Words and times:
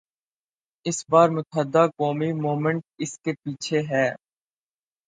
اس 0.85 0.97
بار 1.09 1.27
متحدہ 1.35 1.83
قومی 1.97 2.31
موومنٹ 2.43 2.81
اس 3.03 3.11
کے 3.23 3.31
پیچھے 3.41 3.79
ہے۔ 3.91 4.07